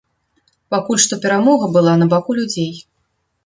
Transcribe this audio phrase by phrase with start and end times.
[0.75, 2.71] Пакуль што перамога была на баку людзей.